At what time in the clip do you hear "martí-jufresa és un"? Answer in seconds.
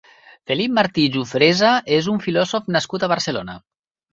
0.77-2.19